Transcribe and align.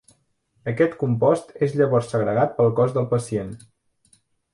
Aquest 0.69 0.95
compost 1.01 1.53
és 1.67 1.75
llavors 1.81 2.09
segregat 2.13 2.57
pel 2.61 2.73
cos 2.81 2.97
del 2.97 3.07
pacient. 3.13 3.53